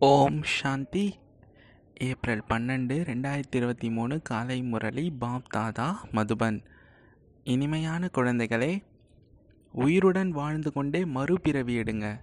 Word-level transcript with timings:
ஓம் 0.00 0.42
சாந்தி. 0.42 1.18
April 1.94 2.42
பன்னெண்டு 2.48 2.96
ரெண்டாயிரத்தி 3.10 3.54
இருபத்தி 3.54 3.90
மூணு 3.90 4.22
காலை 4.22 4.62
முரளி 4.62 5.10
பாப் 5.10 5.50
தாதா 5.56 5.94
மதுபன். 6.12 6.64
இனிமையான 7.44 8.08
குழந்தைகளே 8.14 8.82
உயிருடன் 9.72 10.30
வாழ்ந்து 10.30 10.72
கொண்டே 10.72 11.04
மறுபிறவி 11.04 11.80
எடுங்க. 11.80 12.20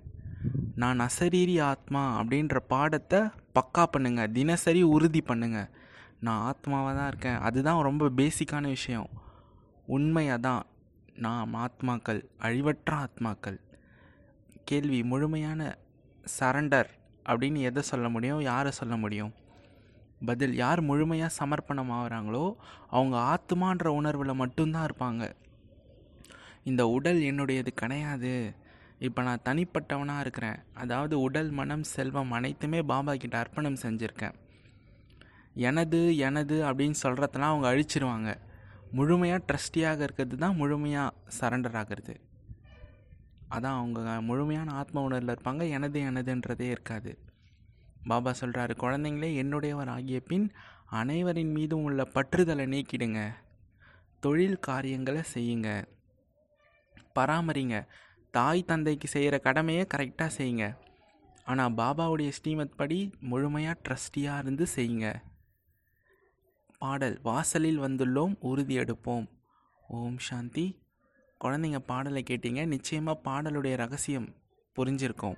நான் 0.75 0.99
அசரீரி 0.99 1.61
ஆத்மா 1.61 2.23
அப்படின்ற 2.23 2.59
பாடத்தை 2.67 3.19
பக்கா 3.55 3.83
பண்ணுங்க 3.83 4.27
தினசரி 4.27 4.81
உறுதி 4.81 5.21
பண்ணுங்க. 5.21 5.69
நான் 6.19 6.53
ஆத்மாவாக 6.53 6.95
தான் 6.95 7.07
இருக்கேன். 7.07 7.37
அதுதான் 7.37 7.81
ரொம்ப 7.81 8.09
பேசிக்கான 8.09 8.61
விஷயம். 8.61 9.09
உண்மையாக 9.85 10.39
தான் 10.39 10.65
நாம் 11.15 11.53
ஆத்மாக்கள் 11.53 12.23
அழிவற்ற 12.41 13.05
ஆத்மாக்கள். 13.05 13.59
கேள்வி 14.63 15.03
முழுமையான 15.03 15.77
சரண்டர் 16.39 16.87
அப்படின்னு 17.25 17.59
எதை 17.61 17.83
சொல்ல 17.83 18.09
முடியும்? 18.09 18.41
யாரை 18.41 18.71
சொல்ல 18.71 18.97
முடியும்? 18.97 19.33
பதில் 20.25 20.55
யார் 20.55 20.81
முழுமையாக 20.81 21.33
சமர்ப்பணம் 21.33 21.91
ஆகிறாங்களோ 21.91 22.55
அவங்க 22.89 23.15
ஆத்மான்ற 23.33 23.87
உணர்வில் 23.87 24.33
மட்டும்தான் 24.33 24.87
இருப்பாங்க. 24.89 25.31
இந்த 26.63 26.87
உடல் 26.87 27.17
என்னுடையது 27.17 27.67
கிடையாது. 27.67 28.55
இப்போ 28.99 29.21
நான் 29.21 29.45
தனிப்பட்டவனாக 29.45 30.19
இருக்கிறேன். 30.19 30.59
அதாவது 30.73 31.19
உடல் 31.19 31.49
மனம் 31.49 31.83
செல்வம் 31.83 32.31
அனைத்துமே 32.31 32.81
பாபா 32.81 33.15
கிட்ட 33.15 33.37
அர்ப்பணம் 33.37 33.81
செஞ்சுருக்கேன். 33.81 34.35
எனது 35.53 36.17
எனது 36.17 36.63
அப்படின்னு 36.69 36.95
சொல்கிறதெல்லாம் 37.03 37.51
அவங்க 37.53 37.67
அழிச்சிருவாங்க. 37.73 38.35
முழுமையாக 38.91 39.43
ட்ரஸ்டியாக 39.47 40.01
இருக்கிறது 40.01 40.37
தான் 40.37 40.55
முழுமையாக 40.55 41.13
சரண்டர் 41.39 41.75
ஆகிறது. 41.75 42.15
அதான் 43.49 43.77
அவங்க 43.77 44.21
முழுமையான 44.21 44.71
ஆத்ம 44.71 45.01
உணர்வில் 45.01 45.35
இருப்பாங்க. 45.35 45.69
எனது 45.69 46.01
எனதுன்றதே 46.01 46.69
இருக்காது. 46.69 47.19
பாபா 48.03 48.33
சொல்கிறாரு 48.39 48.75
குழந்தைங்களே 48.79 49.43
என்னுடையவர் 49.43 49.87
ஆகிய 49.87 50.19
பின் 50.19 50.51
அனைவரின் 50.91 51.51
மீதும் 51.51 51.83
உள்ள 51.83 52.03
பற்றுதலை 52.03 52.65
நீக்கிடுங்க. 52.65 53.33
தொழில் 54.19 54.59
காரியங்களை 54.59 55.21
செய்யுங்க. 55.33 55.85
பராமரிங்க. 57.15 57.87
தாய் 58.31 58.63
தந்தைக்கு 58.63 59.07
செய்கிற 59.07 59.37
கடமையை 59.37 59.87
கரெக்டாக 59.93 60.29
செய்யுங்க. 60.37 60.77
ஆனால் 61.43 61.73
பாபாவுடைய 61.73 62.29
ஸ்ரீமத் 62.29 62.77
படி 62.77 63.13
முழுமையாக 63.19 63.79
ட்ரஸ்டியாக 63.81 64.37
இருந்து 64.37 64.65
செய்யுங்க. 64.75 65.15
பாடல் 66.77 67.19
வாசலில் 67.23 67.79
வந்துள்ளோம் 67.79 68.35
உறுதி 68.39 68.77
எடுப்போம். 68.77 69.27
ஓம் 69.87 70.17
சாந்தி. 70.17 70.84
குழந்தைங்க 71.43 71.79
பாடலை 71.79 72.23
கேட்டீங்க 72.29 72.67
நிச்சயமாக 72.67 73.21
பாடலுடைய 73.25 73.75
ரகசியம் 73.75 74.35
புரிஞ்சிருக்கும். 74.75 75.35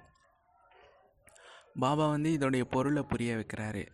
பாபா 1.80 2.10
வந்து 2.10 2.30
இதோடைய 2.30 2.62
பொருளை 2.62 3.04
புரிய 3.04 3.36
வைக்கிறாரு. 3.36 3.88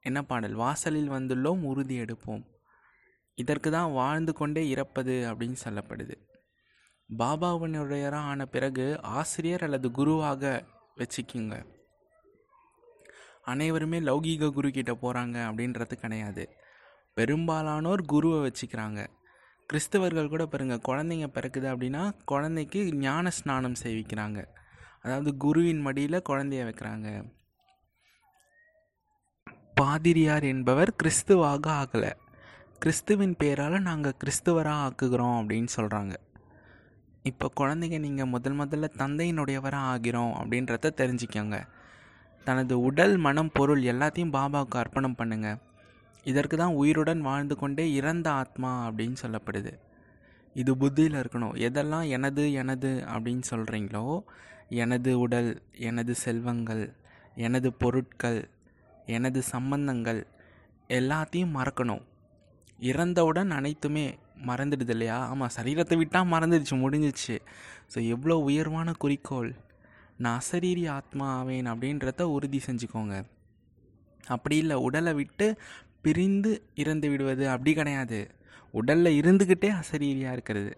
என்ன 0.00 0.22
பாடல்? 0.22 0.54
வாசலில் 0.54 1.10
வந்துள்ளோம் 1.10 1.62
உறுதி 1.62 2.00
எடுப்போம். 2.00 2.44
இதற்கு 3.34 3.70
தான் 3.70 3.92
வாழ்ந்து 3.92 4.32
கொண்டே 4.32 4.68
இறப்பது 4.68 5.34
அப்படின்னு 5.34 5.56
சொல்லப்படுது. 5.64 6.16
பாபாவினுடையராக 7.18 8.26
ஆன 8.32 8.46
பிறகு 8.46 9.02
ஆசிரியர் 9.02 9.62
அல்லது 9.62 9.90
குருவாக 9.90 10.64
வச்சுக்கிங்க. 10.96 11.64
அனைவருமே 13.42 14.00
லௌகீக 14.00 14.52
குரு 14.52 14.70
கிட்ட 14.70 14.92
போகிறாங்க 14.92 15.36
அப்படின்றது 15.50 15.92
கிடையாது. 15.92 16.48
பெரும்பாலானோர் 17.14 18.02
குருவை 18.02 18.50
வச்சுக்கிறாங்க. 18.50 19.06
கிறிஸ்தவர்கள் 19.70 20.30
கூட 20.32 20.44
பாருங்கள் 20.46 20.86
குழந்தைங்க 20.88 21.26
பிறக்குது 21.34 21.66
அப்படின்னா 21.72 22.02
குழந்தைக்கு 22.24 22.80
ஞான 23.04 23.30
ஸ்நானம் 23.30 23.76
செய்விக்கிறாங்க 23.82 24.40
அதாவது 25.02 25.30
குருவின் 25.36 25.82
மடியில் 25.86 26.26
குழந்தைய 26.28 26.62
வைக்கிறாங்க. 26.68 27.08
பாதிரியார் 29.74 30.46
என்பவர் 30.52 30.90
கிறிஸ்துவாக 31.02 31.66
ஆகலை. 31.82 32.10
கிறிஸ்துவின் 32.78 33.36
பேரால் 33.36 33.78
நாங்கள் 33.80 34.18
கிறிஸ்துவராக 34.22 34.84
ஆக்குகிறோம் 34.86 35.38
அப்படின்னு 35.40 35.70
சொல்கிறாங்க 35.76 36.14
இப்போ 37.22 37.46
குழந்தைங்க 37.60 37.98
நீங்கள் 37.98 38.32
முதல் 38.34 38.58
முதல்ல 38.58 38.88
தந்தையினுடையவராக 39.02 39.90
ஆகிறோம் 39.92 40.34
அப்படின்றத 40.40 40.92
தெரிஞ்சுக்கோங்க. 41.00 41.56
தனது 42.46 42.74
உடல் 42.80 43.16
மனம் 43.16 43.50
பொருள் 43.52 43.82
எல்லாத்தையும் 43.82 44.34
பாபாவுக்கு 44.36 44.78
அர்ப்பணம் 44.82 45.18
பண்ணுங்கள் 45.18 45.58
இதற்கு 46.24 46.56
தான் 46.56 46.76
உயிருடன் 46.80 47.20
வாழ்ந்து 47.20 47.54
கொண்டே 47.56 47.84
இறந்த 47.92 48.30
ஆத்மா 48.30 48.70
அப்படின்னு 48.88 49.16
சொல்லப்படுது. 49.22 49.72
இது 50.56 50.76
புத்தியில் 50.76 51.18
இருக்கணும். 51.22 51.54
எதெல்லாம் 51.68 52.06
எனது 52.08 52.44
எனது 52.52 52.90
அப்படின்னு 53.14 53.44
சொல்கிறீங்களோ 53.52 54.06
எனது 54.82 55.18
உடல் 55.18 55.50
எனது 55.88 56.14
செல்வங்கள் 56.14 56.84
எனது 57.46 57.68
பொருட்கள் 57.72 58.40
எனது 59.06 59.40
சம்பந்தங்கள் 59.54 60.20
எல்லாத்தையும் 60.90 61.56
மறக்கணும். 61.58 62.04
இறந்தவுடன் 62.78 63.50
அனைத்துமே 63.50 64.04
மறந்துடுது 64.48 64.94
இல்லையா? 64.94 65.16
ஆமாம் 65.30 65.54
சரீரத்தை 65.56 65.96
விட்டால் 65.98 66.30
மறந்துடுச்சு 66.34 66.76
முடிஞ்சிச்சு 66.84 67.36
ஸோ 67.92 67.98
எவ்வளோ 68.14 68.36
உயர்வான 68.48 68.92
குறிக்கோள். 68.92 69.50
நான் 70.16 70.38
அசரீரி 70.40 70.88
ஆத்மா 70.98 71.26
ஆவேன் 71.40 71.68
அப்படின்றத 71.72 72.22
உறுதி 72.36 72.60
செஞ்சுக்கோங்க. 72.66 73.14
அப்படி 74.26 74.56
இல்லை 74.56 74.76
உடலை 74.86 75.12
விட்டு 75.14 75.46
பிரிந்து 76.02 76.52
இறந்து 76.74 77.08
விடுவது 77.08 77.48
அப்படி 77.48 77.72
கிடையாது. 77.74 78.20
உடலில் 78.70 79.18
இருந்துக்கிட்டே 79.20 79.70
அசரீரியாக 79.80 80.32
இருக்கிறது. 80.32 80.72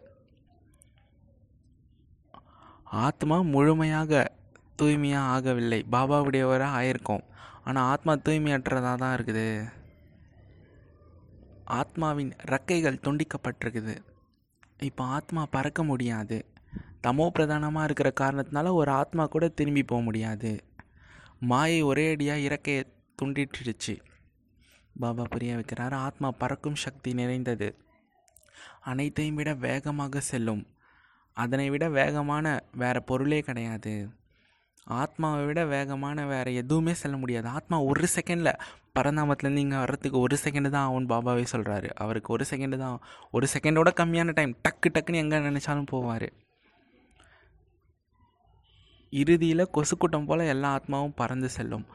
ஆத்மா 2.84 3.40
முழுமையாக 3.40 4.32
தூய்மையாக 4.76 5.30
ஆகவில்லை. 5.34 5.80
பாபாவுடையவராக 5.92 6.76
ஆயிருக்கோம். 6.80 7.24
ஆனால் 7.64 7.84
ஆத்மா 7.84 8.12
தூய்மையற்றதாக 8.26 8.96
தான் 8.96 9.14
இருக்குது. 9.16 9.46
ஆத்மாவின் 11.64 12.32
ரெக்கைகள் 12.52 13.02
துண்டிக்கப்பட்டிருக்குது. 13.04 13.94
இப்போ 14.88 15.04
ஆத்மா 15.04 15.42
பறக்க 15.50 15.84
முடியாது. 15.84 16.38
தமோ 17.06 17.28
பிரதானமாக 17.28 17.84
இருக்கிற 17.84 18.10
காரணத்தினால 18.20 18.72
ஒரு 18.72 18.90
ஆத்மா 18.90 19.26
கூட 19.26 19.48
திரும்பி 19.48 19.82
போக 19.82 20.02
முடியாது. 20.02 20.50
மாயை 21.50 21.82
ஒரே 21.82 22.04
அடியாக 22.12 22.44
இறக்கையை 22.48 22.82
துண்டிட்டுடுச்சு 23.18 23.94
பாபா 25.00 25.24
புரிய 25.32 25.52
வைக்கிறார். 25.56 25.94
ஆத்மா 26.06 26.30
பறக்கும் 26.42 26.82
சக்தி 26.84 27.12
நிறைந்தது. 27.14 27.68
அனைத்தையும் 28.90 29.34
விட 29.34 29.54
வேகமாக 29.54 30.20
செல்லும். 30.20 30.62
அதனை 31.36 31.70
விட 31.70 31.84
வேகமான 31.88 32.46
வேறு 32.82 33.02
பொருளே 33.02 33.40
கிடையாது. 33.40 33.94
ஆத்மாவை 34.86 35.42
விட 35.46 35.60
வேகமான 35.64 36.26
வேறு 36.26 36.54
எதுவுமே 36.54 36.94
செல்ல 36.94 37.16
முடியாது. 37.16 37.48
ஆத்மா 37.48 37.76
ஒரு 37.90 38.06
செகண்டில் 38.14 38.58
பரந்தாமத்துலேருந்து 38.96 39.64
இங்கே 39.64 39.76
வர்றதுக்கு 39.76 40.18
ஒரு 40.18 40.36
செகண்டு 40.44 40.68
தான் 40.68 40.86
ஆகும் 40.86 41.10
பாபாவே 41.12 41.44
சொல்கிறாரு 41.52 41.88
அவருக்கு 41.94 42.32
ஒரு 42.32 42.44
செகண்டு 42.50 42.76
தான் 42.78 42.96
ஒரு 43.30 43.46
செகண்டோட 43.54 43.90
கம்மியான 44.00 44.32
டைம் 44.32 44.52
டக்கு 44.68 44.88
டக்குன்னு 44.94 45.22
எங்கே 45.24 45.38
நினச்சாலும் 45.48 45.90
போவார். 45.92 46.28
இறுதியில் 49.12 49.70
கொசுக்கூட்டம் 49.74 50.26
போல் 50.26 50.50
எல்லா 50.54 50.68
ஆத்மாவும் 50.78 51.16
பறந்து 51.20 51.48
செல்லும். 51.48 51.86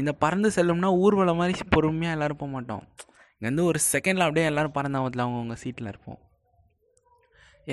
இந்த 0.00 0.12
பறந்து 0.22 0.48
செல்லும்னா 0.56 0.88
ஊர்வலம் 1.04 1.38
மாதிரி 1.40 1.64
பொறுமையாக 1.74 2.16
எல்லோரும் 2.16 2.40
போக 2.40 2.50
மாட்டோம். 2.54 2.82
இங்கேருந்து 3.36 3.68
ஒரு 3.70 3.78
செகண்டில் 3.92 4.26
அப்படியே 4.26 4.48
எல்லோரும் 4.50 4.74
பறந்தாமத்தில் 4.76 5.24
அவங்கவுங்க 5.24 5.56
சீட்டில் 5.62 5.90
இருப்போம். 5.92 6.20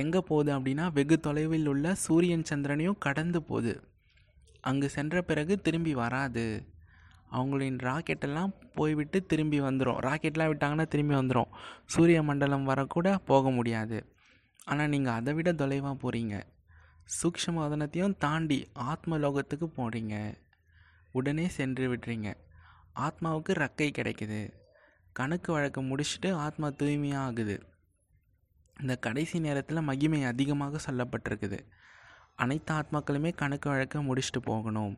எங்கே 0.02 0.22
போகுது 0.30 0.52
அப்படின்னா 0.56 0.86
வெகு 0.98 1.18
தொலைவில் 1.26 1.68
உள்ள 1.74 1.94
சூரியன் 2.06 2.48
சந்திரனையும் 2.50 3.02
கடந்து 3.06 3.40
போகுது. 3.50 3.74
அங்கு 4.70 4.88
சென்ற 4.96 5.22
பிறகு 5.30 5.54
திரும்பி 5.66 5.94
வராது. 6.04 6.46
அவங்களின் 7.38 7.78
ராக்கெட்டெல்லாம் 7.88 8.52
போய்விட்டு 8.78 9.18
திரும்பி 9.32 9.60
வந்துடும் 9.68 10.00
ராக்கெட்லாம் 10.08 10.52
விட்டாங்கன்னா 10.52 10.86
திரும்பி 10.94 11.16
வந்துடும் 11.20 11.52
சூரிய 11.94 12.20
மண்டலம் 12.30 12.68
வரக்கூட 12.72 13.08
போக 13.32 13.52
முடியாது. 13.58 13.98
ஆனால் 14.70 14.92
நீங்கள் 14.94 15.18
அதை 15.20 15.32
விட 15.38 15.50
தொலைவாக 15.62 15.96
போகிறீங்க 16.04 16.36
சூக்ஷமாதனத்தையும் 17.18 18.18
தாண்டி 18.26 18.60
ஆத்மலோகத்துக்கு 18.92 19.68
போகிறீங்க 19.80 20.16
உடனே 21.18 21.46
சென்று 21.58 21.86
விடுறீங்க. 21.92 22.30
ஆத்மாவுக்கு 23.06 23.54
ரக்கை 23.64 23.90
கிடைக்குது. 24.00 24.42
கணக்கு 25.20 25.50
வழக்கு 25.54 25.82
முடிச்சுட்டு 25.90 26.30
ஆத்மா 26.46 26.68
தூய்மையாக 26.80 27.26
ஆகுது 27.28 27.56
இந்த 28.80 28.94
கடைசி 29.06 29.38
நேரத்தில் 29.40 29.88
மகிமை 29.90 30.22
அதிகமாக 30.32 30.80
சொல்லப்பட்டிருக்குது. 30.88 31.60
அனைத்து 32.44 32.72
ஆத்மாக்களுமே 32.80 33.32
கணக்கு 33.42 33.68
வழக்க 33.70 34.00
முடிச்சுட்டு 34.08 34.42
போகணும். 34.44 34.96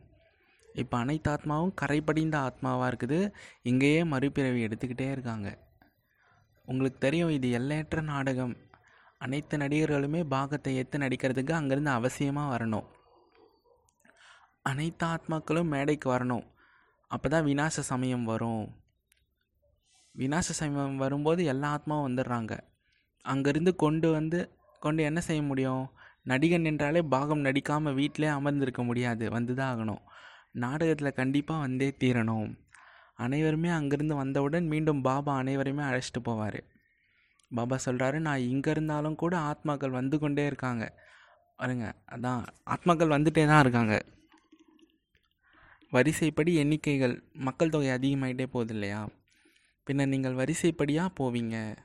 இப்போ 0.82 0.96
அனைத்து 0.98 1.28
ஆத்மாவும் 1.34 1.74
கரைப்படிந்த 1.80 2.36
ஆத்மாவாக 2.46 2.88
இருக்குது. 2.90 3.18
இங்கேயே 3.70 4.00
மறுபிறவி 4.12 4.60
எடுத்துக்கிட்டே 4.66 5.06
இருக்காங்க. 5.10 5.48
உங்களுக்கு 6.68 6.98
தெரியும் 6.98 7.34
இது 7.36 7.48
எல்லையற்ற 7.58 8.00
நாடகம். 8.12 8.54
அனைத்து 9.24 9.56
நடிகர்களுமே 9.62 10.20
பாகத்தை 10.34 10.72
ஏற்று 10.80 10.98
நடிக்கிறதுக்கு 11.04 11.52
அங்கேருந்து 11.60 11.92
அவசியமாக 11.98 12.52
வரணும். 12.54 12.86
அனைத்து 14.70 15.04
ஆத்மாக்களும் 15.14 15.72
மேடைக்கு 15.74 16.08
வரணும். 16.14 16.46
அப்போ 17.10 17.26
தான் 17.34 17.46
விநாச 17.50 17.82
சமயம் 17.90 18.24
வரும். 18.32 18.64
விநாச 20.14 20.48
சமயம் 20.60 21.02
வரும்போது 21.04 21.40
எல்லா 21.52 21.68
ஆத்மாவும் 21.76 22.06
வந்துடுறாங்க. 22.06 22.54
அங்கேருந்து 23.24 23.72
கொண்டு 23.84 24.08
வந்து 24.16 24.38
கொண்டு 24.82 25.00
என்ன 25.10 25.20
செய்ய 25.28 25.42
முடியும்? 25.50 25.84
நடிகன் 26.30 26.68
என்றாலே 26.70 27.00
பாகம் 27.14 27.44
நடிக்காமல் 27.46 27.96
வீட்டிலே 28.00 28.28
அமர்ந்திருக்க 28.38 28.82
முடியாது. 28.88 29.24
வந்து 29.36 29.52
தான் 29.58 29.70
ஆகணும் 29.72 30.02
நாடகத்தில் 30.64 31.18
கண்டிப்பாக 31.20 31.64
வந்தே 31.64 31.88
தீரணும். 32.02 32.50
அனைவருமே 33.24 33.70
அங்கேருந்து 33.78 34.16
வந்தவுடன் 34.22 34.66
மீண்டும் 34.72 35.00
பாபா 35.08 35.32
அனைவரையுமே 35.42 35.84
அழைச்சிட்டு 35.88 36.20
போவார். 36.28 36.60
பாபா 37.50 37.76
சொல்கிறாரு 37.86 38.18
நான் 38.26 38.46
இங்கே 38.52 38.70
இருந்தாலும் 38.74 39.18
கூட 39.22 39.34
ஆத்மாக்கள் 39.50 39.98
வந்து 39.98 40.16
கொண்டே 40.24 40.44
இருக்காங்க. 40.50 40.84
பாருங்க 41.60 41.86
அதான் 42.14 42.42
ஆத்மாக்கள் 42.74 43.14
வந்துட்டே 43.16 43.44
தான் 43.52 43.62
இருக்காங்க. 43.64 43.94
வரிசைப்படி 45.92 46.52
எண்ணிக்கைகள் 46.62 47.22
மக்கள் 47.32 47.68
தொகை 47.68 47.88
அதிகமாகிட்டே 47.88 48.46
போகுது 48.46 48.72
இல்லையா 48.72 49.08
பின்னர் 49.84 50.08
நீங்கள் 50.08 50.34
வரிசைப்படியாக 50.34 51.14
போவீங்க? 51.20 51.76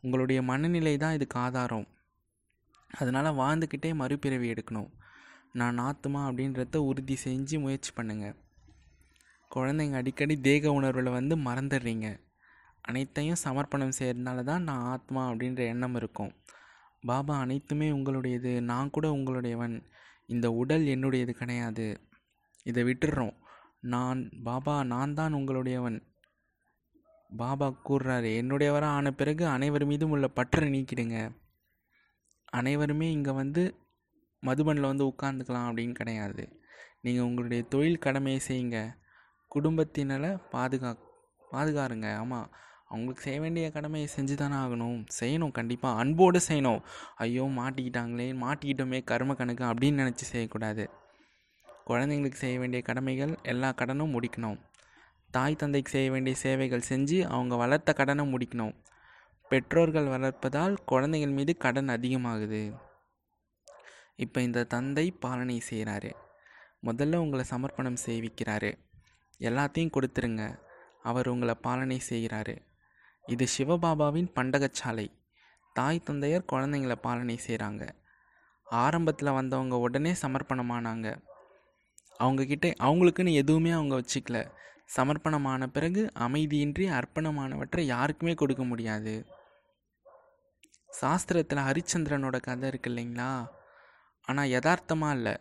உங்களுடைய 0.00 0.42
மனநிலை 0.42 0.96
தான் 0.96 1.14
இதுக்கு 1.14 1.38
ஆதாரம். 1.38 1.86
அதனால் 2.88 3.38
வாழ்ந்துக்கிட்டே 3.38 3.94
மறுபிறவி 3.94 4.52
எடுக்கணும். 4.52 4.90
நான் 5.52 5.78
நாத்துமா 5.78 6.22
அப்படின்றத 6.28 6.76
உறுதி 6.76 7.16
செஞ்சு 7.24 7.60
முயற்சி 7.60 7.92
பண்ணுங்கள் 7.96 8.36
குழந்தைங்க 9.54 9.92
அடிக்கடி 9.92 10.40
தேக 10.40 10.72
உணர்வில் 10.72 11.10
வந்து 11.10 11.36
மறந்துடுறீங்க. 11.36 12.20
அனைத்தையும் 12.80 13.42
சமர்ப்பணம் 13.44 13.96
செய்கிறதுனால 13.98 14.42
தான் 14.42 14.62
நான் 14.62 14.84
ஆத்மா 14.84 15.30
அப்படின்ற 15.30 15.58
எண்ணம் 15.58 15.94
இருக்கும். 15.94 16.32
பாபா 17.00 17.38
அனைத்துமே 17.38 17.90
உங்களுடையது. 17.90 18.60
நான் 18.60 18.90
கூட 18.90 19.08
உங்களுடையவன். 19.08 19.82
இந்த 20.26 20.52
உடல் 20.52 20.82
என்னுடையது 20.82 21.30
கிடையாது. 21.30 22.00
இதை 22.62 22.82
விட்டுடுறோம் 22.84 23.34
நான் 23.82 24.30
பாபா 24.42 24.82
நான் 24.82 25.14
தான் 25.14 25.34
உங்களுடையவன். 25.34 25.98
பாபா 27.36 27.66
கூறுறாரு 27.88 28.30
என்னுடையவராக 28.40 28.96
ஆன 28.98 29.12
பிறகு 29.12 29.46
அனைவர் 29.46 29.84
மீதும் 29.86 30.10
உள்ள 30.10 30.28
பற்றை 30.28 30.70
நீக்கிடுங்க. 30.70 31.32
அனைவருமே 32.50 33.10
இங்கே 33.12 33.30
வந்து 33.30 33.62
மதுபனில் 34.46 34.90
வந்து 34.90 35.04
உட்காந்துக்கலாம் 35.06 35.68
அப்படின்னு 35.68 35.92
கிடையாது. 35.92 36.44
நீங்கள் 37.02 37.24
உங்களுடைய 37.24 37.62
தொழில் 37.62 37.98
கடமையை 37.98 38.40
செய்யுங்க. 38.48 38.78
குடும்பத்தினரை 39.54 40.38
பாதுகா 40.52 40.96
பாதுகாருங்க. 41.52 42.16
ஆமாம் 42.16 42.48
அவங்களுக்கு 42.88 43.22
செய்ய 43.22 43.40
வேண்டிய 43.40 43.70
கடமையை 43.70 44.08
செஞ்சு 44.16 44.34
தானே 44.34 44.54
ஆகணும். 44.54 45.06
செய்யணும் 45.20 45.50
கண்டிப்பாக 45.50 45.98
அன்போடு 45.98 46.40
செய்யணும். 46.48 46.80
ஐயோ 47.16 47.42
மாட்டிக்கிட்டாங்களே 47.42 48.28
மாட்டிக்கிட்டோமே 48.44 49.04
கர்ம 49.04 49.34
கணக்கு 49.34 49.64
அப்படின்னு 49.64 50.02
நினச்சி 50.04 50.26
செய்யக்கூடாது. 50.32 50.90
குழந்தைங்களுக்கு 51.88 52.42
செய்ய 52.42 52.58
வேண்டிய 52.58 52.82
கடமைகள் 52.82 53.34
எல்லா 53.42 53.70
கடனும் 53.72 54.14
முடிக்கணும். 54.14 54.58
தாய் 55.30 55.56
தந்தைக்கு 55.56 55.90
செய்ய 55.90 56.10
வேண்டிய 56.10 56.36
சேவைகள் 56.36 56.88
செஞ்சு 56.88 57.18
அவங்க 57.22 57.54
வளர்த்த 57.56 57.92
கடனை 57.92 58.24
முடிக்கணும். 58.34 58.74
பெற்றோர்கள் 59.48 60.06
வளர்ப்பதால் 60.06 60.76
குழந்தைகள் 60.84 61.30
மீது 61.30 61.56
கடன் 61.56 61.88
அதிகமாகுது. 61.88 62.62
இப்போ 64.16 64.40
இந்த 64.40 64.64
தந்தை 64.64 65.10
பாலனை 65.10 65.62
செய்கிறாரு 65.70 66.10
முதல்ல 66.86 67.16
உங்களை 67.16 67.44
சமர்ப்பணம் 67.44 68.02
செய்விக்கிறாரு. 68.06 68.70
எல்லாத்தையும் 69.40 69.92
கொடுத்துருங்க. 69.96 70.42
அவர் 71.02 71.28
உங்களை 71.28 71.54
பாலனை 71.54 72.00
செய்கிறாரு. 72.10 72.54
இது 73.26 73.46
சிவபாபாவின் 73.58 74.28
பண்டகச்சாலை. 74.36 75.06
தாய் 75.72 76.06
தந்தையர் 76.10 76.50
குழந்தைங்கள 76.52 76.94
பாலனை 76.94 77.38
செய்கிறாங்க 77.46 77.88
ஆரம்பத்தில் 78.66 79.36
வந்தவங்க 79.38 79.76
உடனே 79.78 80.12
சமர்ப்பணமானாங்க. 80.22 81.08
அவங்கக்கிட்ட 82.18 82.74
அவங்களுக்குன்னு 82.80 83.32
எதுவுமே 83.32 83.70
அவங்க 83.70 84.00
வச்சுக்கல. 84.00 84.50
சமர்ப்பணமான 84.96 85.66
பிறகு 85.66 86.10
அமைதியின்றி 86.18 86.84
அர்ப்பணமானவற்றை 86.88 87.80
யாருக்குமே 87.80 88.34
கொடுக்க 88.34 88.64
முடியாது. 88.64 89.26
சாஸ்திரத்தில் 91.00 91.64
ஹரிச்சந்திரனோட 91.66 92.40
கதை 92.40 92.68
இருக்கு 92.68 92.90
இல்லைங்களா? 92.90 93.46
ஆனால் 94.22 94.48
யதார்த்தமாக 94.48 95.14
இல்லை. 95.14 95.36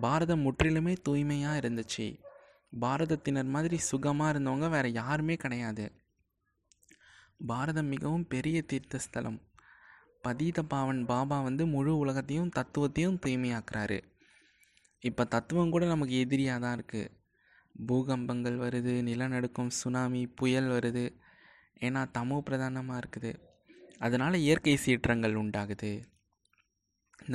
பாரதம் 0.00 0.44
முற்றிலுமே 0.46 0.96
தூய்மையாக 1.02 1.58
இருந்துச்சு. 1.58 2.20
பாரதத்தினர் 2.80 3.44
மாதிரி 3.44 3.76
சுகமாக 3.78 4.38
இருந்தவங்க 4.38 4.68
வேறு 4.68 4.92
யாருமே 4.92 5.34
கிடையாது. 5.34 5.92
பாரதம் 7.46 7.86
மிகவும் 7.86 8.26
பெரிய 8.26 8.62
தீர்த்தஸ்தலம். 8.72 9.38
பதீத 10.28 10.62
பாவன் 10.68 11.06
பாபா 11.06 11.40
வந்து 11.40 11.66
முழு 11.66 11.98
உலகத்தையும் 11.98 12.50
தத்துவத்தையும் 12.56 13.20
தூய்மையாக்குறாரு. 13.26 13.98
இப்போ 15.02 15.24
தத்துவம் 15.24 15.72
கூட 15.74 15.84
நமக்கு 15.86 16.14
எதிரியாக 16.24 16.60
தான் 16.64 16.76
இருக்குது 16.78 17.12
பூகம்பங்கள் 17.88 18.56
வருது 18.64 18.92
நிலநடுக்கம் 19.08 19.72
சுனாமி 19.80 20.22
புயல் 20.38 20.68
வருது. 20.68 21.04
ஏன்னா 21.80 22.00
தமோ 22.16 22.38
பிரதானமாக 22.40 23.00
இருக்குது. 23.02 23.32
அதனால் 23.98 24.36
இயற்கை 24.46 24.76
சீற்றங்கள் 24.84 25.34
உண்டாகுது. 25.42 25.90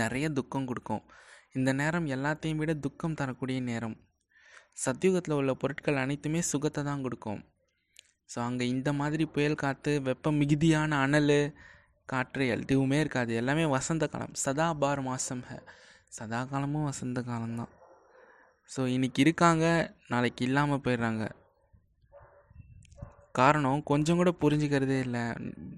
நிறைய 0.02 0.26
துக்கம் 0.30 0.66
கொடுக்கும். 0.66 1.04
இந்த 1.52 1.70
நேரம் 1.74 2.08
எல்லாத்தையும் 2.16 2.62
விட 2.62 2.74
துக்கம் 2.86 3.18
தரக்கூடிய 3.22 3.60
நேரம். 3.62 3.96
சத்தியுகத்தில் 4.86 5.38
உள்ள 5.40 5.52
பொருட்கள் 5.54 6.02
அனைத்துமே 6.04 6.42
சுகத்தை 6.52 6.82
தான் 6.84 7.04
கொடுக்கும். 7.06 7.42
ஸோ 8.34 8.38
அங்கே 8.48 8.66
இந்த 8.68 8.90
மாதிரி 8.94 9.24
புயல் 9.36 9.62
காற்று 9.64 9.94
வெப்ப 10.08 10.32
மிகுதியான 10.32 11.00
அனல் 11.06 11.36
காற்று 12.10 12.44
எதுவுமே 12.48 13.00
இருக்காது. 13.00 13.32
எல்லாமே 13.42 13.66
வசந்த 13.76 14.08
காலம். 14.08 14.34
சதாபார் 14.46 15.02
மாசம். 15.10 15.44
ஹ 15.50 15.54
சதா 16.16 16.40
காலமும் 16.50 16.88
வசந்த 16.90 17.20
காலம்தான். 17.30 17.72
ஸோ 18.70 18.82
இன்றைக்கி 18.96 19.20
இருக்காங்க 19.26 19.66
நாளைக்கு 20.12 20.42
இல்லாமல் 20.48 20.82
போயிடுறாங்க. 20.86 21.24
காரணம் 23.40 23.80
கொஞ்சம் 23.92 24.20
கூட 24.20 24.32
புரிஞ்சுக்கிறதே 24.42 24.98
இல்லை. 25.06 25.24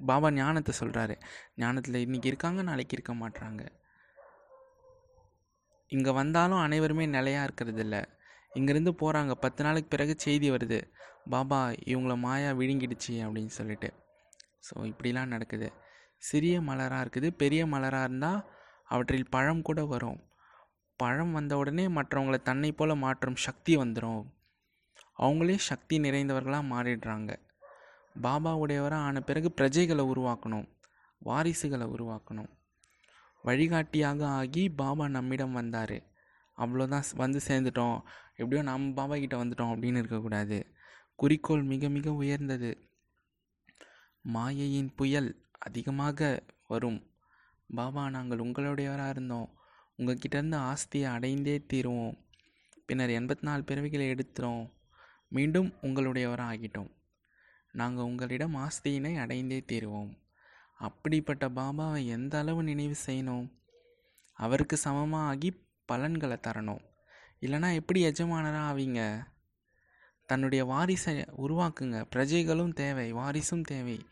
பாபா 0.10 0.30
ஞானத்தை 0.40 0.74
சொல்கிறாரு 0.80 1.16
ஞானத்தில் 1.62 2.04
இன்றைக்கி 2.06 2.32
இருக்காங்க 2.32 2.62
நாளைக்கு 2.70 2.96
இருக்க 2.98 3.14
மாட்றாங்க. 3.22 3.64
இங்கே 5.92 6.12
வந்தாலும் 6.20 6.64
அனைவருமே 6.66 7.06
நிலையாக 7.18 7.48
இருக்கிறது 7.48 7.82
இல்லை. 7.86 8.02
இங்கேருந்து 8.58 8.94
போகிறாங்க 9.02 9.34
பத்து 9.46 9.64
நாளைக்கு 9.68 9.90
பிறகு 9.94 10.16
செய்தி 10.26 10.50
வருது. 10.56 10.80
பாபா 11.36 11.60
இவங்கள 11.92 12.16
மாயா 12.26 12.50
விழுங்கிடுச்சு 12.62 13.16
அப்படின்னு 13.26 13.54
சொல்லிட்டு. 13.60 13.92
ஸோ 14.68 14.76
இப்படிலாம் 14.92 15.34
நடக்குது. 15.36 15.70
சிறிய 16.30 16.58
மலராக 16.70 17.04
இருக்குது. 17.06 17.30
பெரிய 17.44 17.62
மலராக 17.76 18.10
இருந்தால் 18.10 18.42
அவற்றில் 18.86 19.30
பழம் 19.30 19.62
கூட 19.62 19.86
வரும். 19.86 20.20
பழம் 20.96 21.32
வந்த 21.32 21.58
உடனே 21.58 21.88
மற்றவங்களை 21.88 22.42
தன்னை 22.42 22.72
போல 22.72 22.96
மாற்றும் 22.96 23.36
சக்தி 23.36 23.78
வந்துடும் 23.78 24.24
அவங்களே 25.20 25.56
சக்தி 25.56 26.00
நிறைந்தவர்களாக 26.00 26.64
மாறிடுறாங்க. 26.72 27.36
பாபா 28.22 28.56
உடையவராக 28.56 29.04
ஆன 29.04 29.22
பிறகு 29.22 29.54
பிரஜைகளை 29.58 30.04
உருவாக்கணும். 30.04 30.68
வாரிசுகளை 31.26 31.86
உருவாக்கணும். 31.96 32.50
வழிகாட்டியாக 33.44 34.28
ஆகி 34.28 34.70
பாபா 34.70 35.08
நம்மிடம் 35.08 35.52
வந்தார். 35.52 35.98
அவ்வளோதான் 36.58 37.04
வந்து 37.16 37.40
சேர்ந்துட்டோம். 37.48 38.02
எப்படியோ 38.36 38.62
நம்ம 38.62 38.94
பாபா 38.94 39.16
கிட்டே 39.16 39.38
வந்துட்டோம் 39.38 39.74
அப்படின்னு 39.74 39.98
இருக்கக்கூடாது 39.98 40.58
குறிக்கோள் 41.16 41.64
மிக 41.64 41.90
மிக 41.90 42.14
உயர்ந்தது. 42.14 42.72
மாயையின் 44.22 44.92
புயல் 44.96 45.30
அதிகமாக 45.58 46.44
வரும். 46.68 47.00
பாபா 47.68 48.10
நாங்கள் 48.10 48.40
உங்களுடையவராக 48.40 49.10
இருந்தோம். 49.10 49.50
உங்ககிட்டேருந்து 49.98 50.58
ஆஸ்தியை 50.60 51.06
அடைந்தே 51.06 51.66
தீருவோம். 51.74 52.18
பின்னர் 52.86 53.10
எண்பத்தி 53.10 53.42
நாலு 53.42 53.64
பிறவிகளை 53.68 54.20
எடுத்துறோம் 54.20 54.72
மீண்டும் 55.28 55.74
உங்களுடையவராக 55.82 56.52
ஆகிட்டோம் 56.52 56.92
நாங்கள் 57.72 58.04
உங்களிடம் 58.04 58.56
ஆஸ்தியினை 58.56 59.18
அடைந்தே 59.18 59.64
தீருவோம். 59.68 60.18
அப்படிப்பட்ட 60.78 61.50
பாபாவை 61.50 62.06
எந்த 62.06 62.38
அளவு 62.38 62.64
நினைவு 62.64 62.96
செய்யணும்? 63.06 63.52
அவருக்கு 64.34 64.78
சமமாக 64.78 65.28
ஆகி 65.28 65.62
பலன்களை 65.86 66.38
தரணும். 66.48 66.84
இல்லைனா 67.42 67.74
எப்படி 67.74 68.02
எஜமானராக 68.02 68.74
ஆவீங்க? 68.74 69.28
தன்னுடைய 70.26 70.66
வாரிசை 70.66 71.26
உருவாக்குங்க. 71.38 72.06
பிரஜைகளும் 72.16 72.74
தேவை 72.74 73.14
வாரிசும் 73.14 73.62
தேவை. 73.62 74.06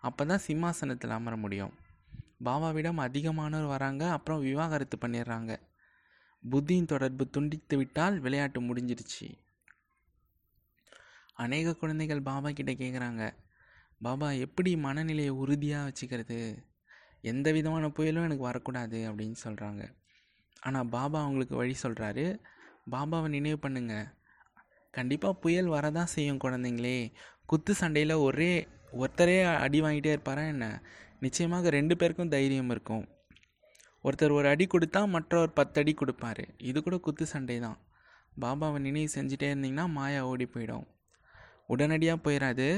அப்போ 0.00 0.24
தான் 0.24 0.38
சிம்மாசனத்தில் 0.38 1.10
அமர 1.10 1.36
முடியும். 1.36 1.72
பாபாவிடம் 2.44 3.00
அதிகமானவர் 3.06 3.66
வராங்க 3.66 4.10
அப்புறம் 4.10 4.40
விவாகரத்து 4.40 4.96
பண்ணிடுறாங்க 5.00 5.52
புத்தியின் 6.42 6.86
தொடர்பு 6.86 7.30
துண்டித்து 7.30 7.76
விட்டால் 7.76 8.20
விளையாட்டு 8.20 8.60
முடிஞ்சிருச்சு. 8.60 9.28
அநேக 11.34 11.74
குழந்தைகள் 11.74 12.22
பாபா 12.22 12.50
கிட்ட 12.50 12.72
கேட்குறாங்க 12.72 13.22
பாபா 14.02 14.30
எப்படி 14.30 14.76
மனநிலையை 14.76 15.32
உறுதியாக 15.42 15.88
வச்சுக்கிறது? 15.88 16.64
எந்த 17.20 17.52
விதமான 17.52 17.86
புயலும் 17.86 18.26
எனக்கு 18.28 18.42
வரக்கூடாது 18.42 19.12
அப்படின்னு 19.12 19.36
சொல்கிறாங்க 19.44 19.82
ஆனால் 20.60 20.88
பாபா 20.88 21.20
அவங்களுக்கு 21.20 21.56
வழி 21.56 21.74
சொல்கிறாரு 21.82 22.40
பாபாவை 22.90 23.28
நினைவு 23.28 23.58
பண்ணுங்க. 23.58 23.94
கண்டிப்பாக 24.90 25.38
புயல் 25.38 25.68
வரதான் 25.68 26.12
செய்யும் 26.14 26.40
குழந்தைங்களே. 26.44 27.12
குத்து 27.46 27.74
சண்டையில் 27.74 28.12
ஒரே 28.12 28.68
ஒருத்தரே 28.92 29.56
அடி 29.56 29.80
வாங்கிட்டே 29.80 30.12
இருப்பாரா 30.16 30.46
என்ன? 30.46 30.66
நிச்சயமாக 31.24 31.70
ரெண்டு 31.76 31.94
பேருக்கும் 32.00 32.32
தைரியம் 32.34 32.70
இருக்கும். 32.74 33.04
ஒருத்தர் 34.04 34.36
ஒரு 34.38 34.48
அடி 34.48 34.66
கொடுத்தா 34.72 35.00
மற்றவர் 35.14 35.56
பத்து 35.58 35.76
அடி 35.80 35.92
கொடுப்பாரு. 36.00 36.44
இது 36.70 36.78
கூட 36.82 36.96
குத்து 37.06 37.26
சண்டை 37.26 37.56
தான் 37.60 37.78
பாபாவை 38.42 38.78
நினைவு 38.86 39.08
செஞ்சுட்டே 39.14 39.48
இருந்தீங்கன்னா 39.52 39.86
மாயா 39.98 40.20
ஓடி 40.30 40.46
போயிடும். 40.46 40.86
உடனடியாக 41.66 42.18
போயிடாது 42.24 42.68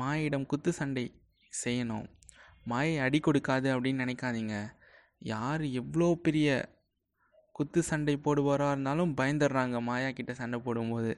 மாயிடம் 0.00 0.48
குத்து 0.52 0.72
சண்டை 0.72 1.04
செய்யணும். 1.52 2.06
மாயை 2.70 2.96
அடி 3.06 3.18
கொடுக்காது 3.20 3.68
அப்படின்னு 3.74 4.04
நினைக்காதீங்க. 4.04 4.56
யார் 5.32 5.62
எவ்வளோ 5.80 6.08
பெரிய 6.26 6.48
குத்து 7.58 7.80
சண்டை 7.82 8.14
போடுபவராக 8.24 8.74
இருந்தாலும் 8.74 9.14
பயந்துடுறாங்க. 9.16 9.78
மாயா 9.88 10.10
கிட்ட 10.18 10.34
சண்டை 10.34 10.60
போடும்போது. 10.66 11.12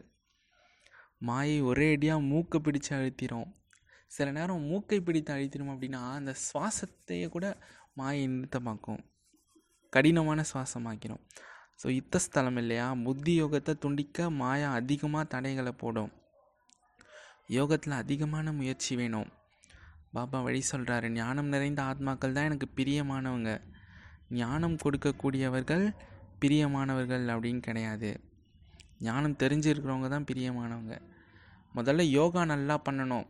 மாயை 1.29 1.59
ஒரே 1.71 1.89
அடியாக 1.97 2.27
மூக்கை 2.31 2.59
பிடிச்சு 2.61 2.93
அழுத்திரும். 2.99 3.49
சில 4.15 4.31
நேரம் 4.39 4.67
மூக்கை 4.71 4.99
பிடித்து 5.07 5.33
அழித்திடும் 5.35 5.73
அப்படின்னா 5.75 6.03
அந்த 6.19 6.33
சுவாசத்தையே 6.47 7.27
கூட 7.35 7.47
மாயை 8.01 8.25
நிறுத்தமாக்கும் 8.35 9.03
கடினமான 9.93 10.45
சுவாசமாக்கிறோம் 10.51 11.23
ஸோ 11.81 11.89
யுத்தஸ்தலம் 11.99 12.59
இல்லையா? 12.61 12.87
புத்தி 13.05 13.33
யோகத்தை 13.43 13.73
துண்டிக்க 13.85 14.27
மாயா 14.41 14.69
அதிகமாக 14.81 15.25
தடைகளை 15.25 15.73
போடும். 15.73 16.13
யோகத்தில் 17.57 17.95
அதிகமான 18.03 18.53
முயற்சி 18.53 18.93
வேணும். 18.97 19.31
பாபா 20.17 20.39
வழி 20.41 20.61
சொல்கிறாரு 20.71 21.09
ஞானம் 21.19 21.51
நிறைந்த 21.55 21.81
ஆத்மாக்கள் 21.83 22.37
தான் 22.37 22.49
எனக்கு 22.51 22.69
பிரியமானவங்க. 22.79 23.53
ஞானம் 24.41 24.77
கொடுக்கக்கூடியவர்கள் 24.85 25.85
பிரியமானவர்கள் 26.43 27.27
அப்படின்னு 27.35 27.63
கிடையாது. 27.69 28.11
ஞானம் 29.09 29.39
தெரிஞ்சிருக்கிறவங்க 29.43 30.09
தான் 30.09 30.29
பிரியமானவங்க. 30.31 30.97
முதல்ல 31.75 32.03
யோகா 32.19 32.45
நல்லா 32.45 32.77
பண்ணணும். 32.89 33.27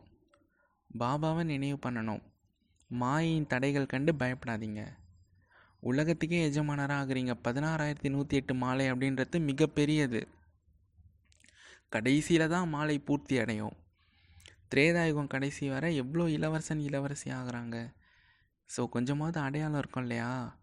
பாபாவை 0.99 1.43
நினைவு 1.43 1.77
பண்ணணும். 1.89 2.21
மாயின் 2.89 3.47
தடைகள் 3.47 3.85
கண்டு 3.85 4.13
பயப்படாதீங்க. 4.13 4.81
உலகத்துக்கே 5.79 6.49
எஜமானராக 6.49 7.05
ஆகுறீங்க. 7.05 7.33
பதினாறாயிரத்தி 7.43 8.09
நூற்றி 8.09 8.35
எட்டு 8.37 8.53
மாலை 8.53 8.91
அப்படின்றது 8.91 9.39
மிகப்பெரியது. 9.39 10.27
கடைசியில் 11.89 12.47
தான் 12.47 12.69
மாலை 12.69 12.99
பூர்த்தி 12.99 13.39
அடையும். 13.39 13.75
திரேதாயுகம் 14.71 15.27
கடைசி 15.27 15.69
வர 15.69 15.91
எவ்வளோ 15.91 16.29
இளவரசன் 16.29 16.79
இளவரசி 16.79 17.29
ஆகுறாங்க. 17.29 17.93
ஸோ 18.75 18.89
கொஞ்சமாவது 18.89 19.39
அடையாளம் 19.39 19.77
இருக்கும் 19.77 20.03
இல்லையா? 20.03 20.59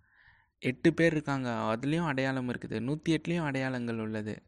எட்டு 0.58 0.94
பேர் 0.94 1.12
இருக்காங்க. 1.12 1.48
அதுலேயும் 1.48 2.06
அடையாளம் 2.06 2.48
இருக்குது. 2.48 2.78
நூற்றி 2.78 3.16
எட்டுலேயும் 3.16 3.44
அடையாளங்கள் 3.44 3.98
உள்ளது. 3.98 4.42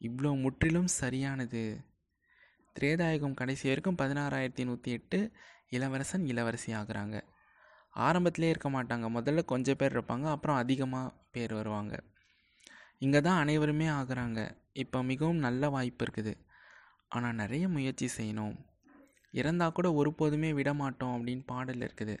இவ்வளோ 0.00 0.40
முற்றிலும் 0.40 0.86
சரியானது. 0.86 1.80
திரேதாயுகம் 2.76 3.36
கடைசி 3.40 3.64
வரைக்கும் 3.68 3.98
பதினாறாயிரத்தி 4.00 4.64
நூற்றி 4.68 4.90
எட்டு 4.96 5.18
இளவரசன் 5.76 6.24
இளவரசி 6.32 6.70
ஆகுறாங்க. 6.72 7.16
ஆரம்பத்திலே 8.06 8.48
இருக்க 8.52 8.68
மாட்டாங்க. 8.74 9.06
முதல்ல 9.16 9.44
கொஞ்சம் 9.52 9.78
பேர் 9.80 9.94
இருப்பாங்க. 9.96 10.26
அப்புறம் 10.34 10.58
அதிகமாக 10.62 11.14
பேர் 11.34 11.54
வருவாங்க. 11.54 11.94
இங்கே 13.04 13.20
தான் 13.26 13.40
அனைவருமே 13.42 13.86
ஆகுறாங்க. 13.98 14.40
இப்போ 14.82 14.98
மிகவும் 15.02 15.40
நல்ல 15.46 15.68
வாய்ப்பு 15.76 16.04
இருக்குது. 16.06 16.34
ஆனால் 17.08 17.38
நிறைய 17.42 17.64
முயற்சி 17.76 18.08
செய்யணும். 18.16 18.56
இறந்தால் 19.40 19.76
கூட 19.78 19.88
ஒருபோதுமே 20.00 20.50
விட 20.58 20.70
மாட்டோம் 20.82 21.14
அப்படின்னு 21.16 21.44
பாடல் 21.52 21.84
இருக்குது. 21.86 22.16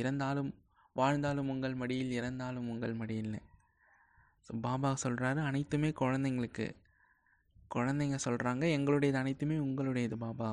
இறந்தாலும் 0.00 0.50
வாழ்ந்தாலும் 0.96 1.50
உங்கள் 1.52 1.74
மடியில் 1.82 2.12
இறந்தாலும் 2.20 2.68
உங்கள் 2.72 2.94
மடியில்னு. 3.00 3.40
ஸோ 4.46 4.52
பாபா 4.66 4.90
சொல்கிறாரு 5.04 5.40
அனைத்துமே 5.48 5.90
குழந்தைங்களுக்கு. 6.02 6.66
குழந்தைங்க 7.74 8.18
சொல்கிறாங்க 8.24 8.64
எங்களுடையது 8.76 9.18
அனைத்துமே 9.22 9.56
உங்களுடையது 9.66 10.16
பாபா. 10.24 10.48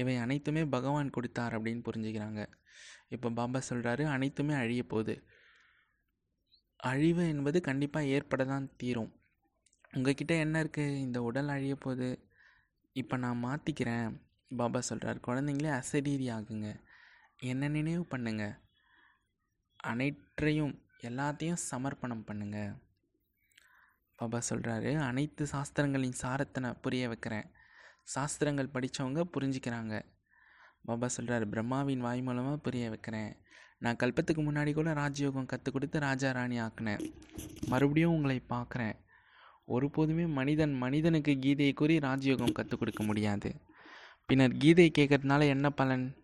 இவை 0.00 0.14
அனைத்துமே 0.24 0.62
பகவான் 0.74 1.14
கொடுத்தார் 1.16 1.56
அப்படின்னு 1.56 1.82
புரிஞ்சுக்கிறாங்க. 1.88 2.42
இப்போ 3.14 3.28
பாபா 3.30 3.58
சொல்கிறாரு 3.70 4.04
அனைத்துமே 4.14 4.54
அழிய 4.62 4.82
போகுது. 4.92 5.14
அழிவு 6.90 7.24
என்பது 7.34 7.58
கண்டிப்பாக 7.60 8.12
ஏற்பட 8.16 8.42
தான் 8.44 8.66
தீரும். 8.76 9.12
உங்ககிட்ட 9.96 10.34
என்ன 10.44 10.62
இருக்குது 10.64 11.00
இந்த 11.06 11.18
உடல் 11.22 11.52
அழிய 11.56 11.74
போகுது. 11.76 12.08
இப்போ 12.96 13.16
நான் 13.24 13.44
மாற்றிக்கிறேன் 13.44 14.08
பாபா 14.50 14.80
சொல்கிறார் 14.88 15.26
குழந்தைங்களே 15.26 15.70
அசரீரி 15.80 16.26
ஆகுங்க. 16.36 16.68
என்ன 17.52 17.68
நினைவு 17.68 18.02
பண்ணுங்கள் 18.14 18.56
அனைற்றையும் 19.92 20.74
எல்லாத்தையும் 21.08 21.62
சமர்ப்பணம் 21.70 22.26
பண்ணுங்கள் 22.28 22.72
பாபா 24.16 24.38
சொல்கிறாரு 24.50 24.98
அனைத்து 24.98 25.46
சாஸ்திரங்களின் 25.52 26.18
சாரத்தை 26.22 26.60
நான் 26.60 26.80
புரிய 26.80 27.08
வைக்கிறேன். 27.08 27.46
சாஸ்திரங்கள் 28.02 28.74
படித்தவங்க 28.74 29.22
புரிஞ்சுக்கிறாங்க. 29.34 30.02
பாபா 30.84 31.08
சொல்கிறார் 31.08 31.48
பிரம்மாவின் 31.48 31.98
வாய் 31.98 32.22
மூலமாக 32.22 32.56
புரிய 32.56 32.88
வைக்கிறேன். 32.88 33.36
நான் 33.78 33.96
கல்பத்துக்கு 34.02 34.42
முன்னாடி 34.48 34.72
கூட 34.74 34.92
ராஜயோகம் 34.92 35.46
கற்றுக் 35.46 35.72
கொடுத்து 35.72 35.98
ராஜா 35.98 36.30
ராணி 36.30 36.60
ஆக்கினேன். 36.60 37.02
மறுபடியும் 37.66 38.12
உங்களை 38.12 38.42
பார்க்குறேன் 38.48 38.96
ஒருபோதுமே 39.68 40.26
மனிதன் 40.28 40.72
மனிதனுக்கு 40.72 41.32
கீதையை 41.32 41.74
கூறி 41.74 41.98
ராஜயோகம் 41.98 42.52
கற்றுக் 42.52 42.78
கொடுக்க 42.78 43.02
முடியாது. 43.02 43.50
பின்னர் 44.26 44.56
கீதை 44.56 44.90
கேட்கறதுனால 44.98 45.46
என்ன 45.46 45.70
பலன்? 45.70 46.16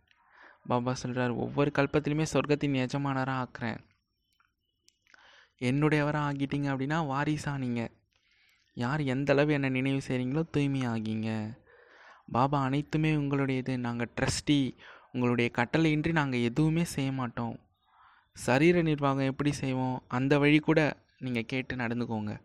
பாபா 0.67 0.95
சொல்கிறார் 0.95 1.31
ஒவ்வொரு 1.31 1.71
கல்பத்திலுமே 1.75 2.27
சொர்க்கத்தின் 2.33 2.75
எஜமானராக 2.75 3.45
ஆக்குறேன். 3.45 3.81
என்னுடையவராக 5.61 6.29
ஆகிட்டீங்க 6.29 6.69
அப்படின்னா 6.73 6.99
வாரிசா 7.07 7.59
நீங்கள் 7.59 7.91
யார் 8.75 9.01
எந்த 9.01 9.33
அளவு 9.33 9.53
என்னை 9.53 9.69
நினைவு 9.69 10.01
செய்கிறீங்களோ 10.09 10.43
தூய்மை 10.51 10.87
ஆகிங்க. 10.87 11.59
பாபா 12.33 12.63
அனைத்துமே 12.63 13.15
உங்களுடையது. 13.15 13.77
நாங்கள் 13.77 14.11
ட்ரஸ்டி. 14.17 14.77
உங்களுடைய 15.13 15.51
கட்டளையின்றி 15.57 16.13
நாங்கள் 16.13 16.41
எதுவுமே 16.41 16.85
செய்ய 16.85 17.13
மாட்டோம். 17.13 17.57
சரீர 18.33 18.83
நிர்வாகம் 18.83 19.25
எப்படி 19.25 19.53
செய்வோம்? 19.53 20.03
அந்த 20.09 20.39
வழி 20.39 20.59
கூட 20.59 20.97
நீங்கள் 21.19 21.45
கேட்டு 21.45 21.77
நடந்துக்கோங்க. 21.77 22.41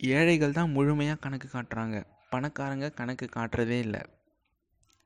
ஏழைகள் 0.00 0.52
தான் 0.52 0.70
முழுமையாக 0.70 1.18
கணக்கு 1.18 1.48
காட்டுறாங்க. 1.52 2.04
பணக்காரங்க 2.30 2.90
கணக்கு 2.90 3.28
காட்டுறதே 3.36 3.78
இல்லை. 3.78 4.00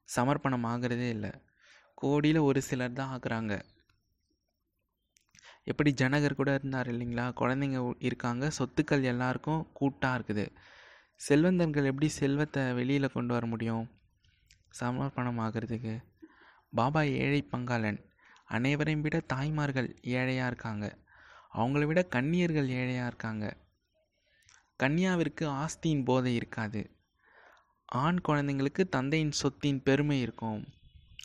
சமர்ப்பணம் 0.05 0.65
ஆகிறதே 0.65 1.09
இல்லை. 1.09 1.31
கோடியில் 1.95 2.37
ஒரு 2.37 2.63
சிலர் 2.63 2.93
தான் 2.93 3.19
ஆகுறாங்க. 3.19 3.63
எப்படி 5.65 5.95
ஜனகர் 6.01 6.35
கூட 6.35 6.55
இருந்தார் 6.55 6.93
இல்லைங்களா? 6.93 7.33
குழந்தைங்க 7.41 7.95
இருக்காங்க. 7.99 8.51
சொத்துக்கள் 8.59 9.03
எல்லாருக்கும் 9.03 9.73
கூட்டாக 9.73 10.19
இருக்குது. 10.19 10.49
செல்வந்தர்கள் 11.17 11.85
எப்படி 11.85 12.09
செல்வத்தை 12.09 12.73
வெளியில் 12.73 13.13
கொண்டு 13.13 13.33
வர 13.33 13.47
முடியும்? 13.47 13.91
சமர்ப்பணம் 14.81 15.39
ஆகிறதுக்கு. 15.39 16.05
பாபா 16.71 17.01
ஏழை 17.01 17.49
பங்காளன். 17.53 18.05
அனைவரையும் 18.45 19.03
விட 19.03 19.21
தாய்மார்கள் 19.21 19.97
ஏழையாக 20.03 20.47
இருக்காங்க. 20.47 20.99
அவங்கள 21.55 21.85
விட 21.85 22.03
கன்னியர்கள் 22.03 22.69
ஏழையாக 22.69 23.07
இருக்காங்க. 23.07 23.57
கன்னியாவிற்கு 24.83 25.45
ஆஸ்தியின் 25.45 26.05
போதை 26.05 26.35
இருக்காது. 26.35 26.91
ஆண் 27.87 28.19
குழந்தைங்களுக்கு 28.29 28.89
தந்தையின் 28.89 29.33
சொத்தின் 29.33 29.83
பெருமை 29.83 30.21
இருக்கும். 30.21 30.69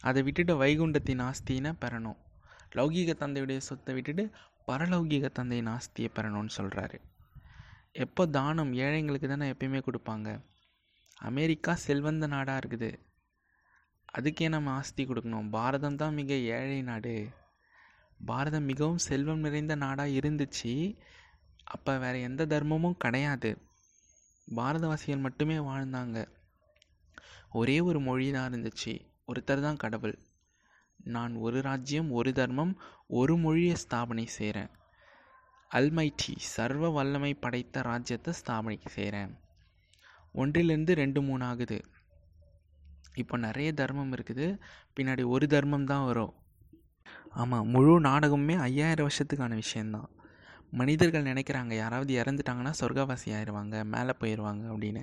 அதை 0.01 0.21
விட்டுட்டு 0.21 0.63
வைகுண்டத்தின் 0.63 1.21
ஆஸ்தினை 1.21 1.73
பெறணும். 1.81 2.27
லௌகீக 2.71 3.13
தந்தையுடைய 3.19 3.57
சொத்தை 3.57 3.93
விட்டுட்டு 3.93 4.29
பரலௌகீக 4.67 5.29
தந்தையின் 5.29 5.67
ஆஸ்தியை 5.67 6.09
பெறணும்னு 6.15 6.49
சொல்கிறாரு 6.57 6.99
எப்போ 7.91 8.25
தானம் 8.25 8.73
ஏழைங்களுக்கு 8.73 9.27
தானே 9.27 9.51
எப்பயுமே 9.51 9.81
கொடுப்பாங்க? 9.83 10.41
அமெரிக்கா 11.15 11.77
செல்வந்த 11.87 12.27
நாடாக 12.27 12.59
இருக்குது. 12.59 12.99
அதுக்கே 14.19 14.49
நம்ம 14.49 14.71
ஆஸ்தி 14.71 15.05
கொடுக்கணும். 15.05 15.49
பாரதம் 15.49 15.95
தான் 15.95 16.13
மிக 16.13 16.33
ஏழை 16.33 16.81
நாடு. 16.81 17.29
பாரதம் 18.25 18.63
மிகவும் 18.63 18.97
செல்வம் 18.97 19.39
நிறைந்த 19.39 19.75
நாடாக 19.75 20.09
இருந்துச்சு. 20.09 20.97
அப்போ 21.63 21.97
வேறு 21.97 22.21
எந்த 22.21 22.45
தர்மமும் 22.45 22.97
கிடையாது. 22.97 23.57
பாரதவாசிகள் 24.55 25.19
மட்டுமே 25.19 25.57
வாழ்ந்தாங்க. 25.57 26.27
ஒரே 27.51 27.79
ஒரு 27.79 27.99
மொழி 27.99 28.31
தான் 28.31 28.53
இருந்துச்சு. 28.53 29.01
ஒருத்தர் 29.27 29.61
தான் 29.61 29.75
கடவுள். 29.75 30.17
நான் 30.99 31.35
ஒரு 31.35 31.61
ராஜ்யம் 31.61 32.09
ஒரு 32.11 32.33
தர்மம் 32.33 32.73
ஒரு 33.07 33.37
மொழியை 33.37 33.75
ஸ்தாபனை 33.83 34.25
செய்கிறேன். 34.25 34.71
அல்மைட்டி 35.71 36.33
சர்வ 36.37 36.89
வல்லமை 36.89 37.33
படைத்த 37.33 37.81
ராஜ்யத்தை 37.81 38.33
ஸ்தாபனை 38.41 38.77
செய்கிறேன். 38.97 39.31
ஒன்றிலிருந்து 40.31 40.93
ரெண்டு 40.93 41.21
மூணு 41.21 41.45
ஆகுது 41.45 41.79
இப்போ 43.13 43.37
நிறைய 43.37 43.73
தர்மம் 43.73 44.13
இருக்குது. 44.13 44.59
பின்னாடி 44.95 45.23
ஒரு 45.25 45.47
தர்மம் 45.47 45.85
தான் 45.85 46.05
வரும். 46.05 46.33
ஆமாம் 47.31 47.67
முழு 47.67 47.93
நாடகமுமே 48.01 48.55
ஐயாயிரம் 48.67 49.07
வருஷத்துக்கான 49.07 49.55
விஷயந்தான் 49.55 50.09
மனிதர்கள் 50.79 51.27
நினைக்கிறாங்க 51.31 51.73
யாராவது 51.73 52.11
இறந்துட்டாங்கன்னா 52.23 52.73
சொர்க்கவாசி 52.79 53.29
ஆயிடுவாங்க 53.37 53.83
மேலே 53.83 54.13
போயிடுவாங்க 54.21 54.63
அப்படின்னு. 54.73 55.01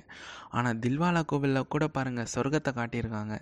ஆனால் 0.49 0.79
தில்வாலா 0.79 1.21
கோவிலில் 1.25 1.71
கூட 1.73 1.87
பாருங்கள் 1.87 2.31
சொர்க்கத்தை 2.35 2.71
காட்டியிருக்காங்க. 2.79 3.37